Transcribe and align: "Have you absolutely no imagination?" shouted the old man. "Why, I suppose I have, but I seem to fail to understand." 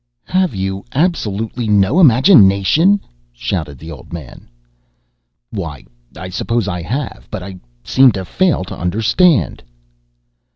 "Have 0.25 0.55
you 0.55 0.83
absolutely 0.95 1.67
no 1.67 1.99
imagination?" 1.99 2.99
shouted 3.33 3.77
the 3.77 3.91
old 3.91 4.11
man. 4.11 4.49
"Why, 5.51 5.85
I 6.17 6.29
suppose 6.29 6.67
I 6.67 6.81
have, 6.81 7.27
but 7.29 7.43
I 7.43 7.59
seem 7.83 8.11
to 8.13 8.25
fail 8.25 8.63
to 8.63 8.75
understand." 8.75 9.61